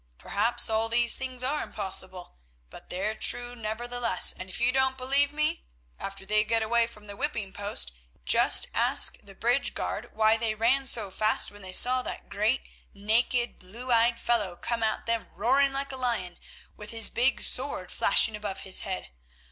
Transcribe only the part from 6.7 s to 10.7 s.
from the whipping post, just ask the bridge guard why they